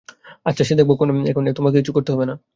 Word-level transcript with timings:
আচ্ছা 0.45 0.63
সে 0.63 0.73
দেখব 0.79 0.91
এখন, 1.31 1.43
তোমাকে 1.57 1.77
কিছু 1.79 1.91
করতে 1.97 2.09
হবে 2.13 2.25
না। 2.25 2.35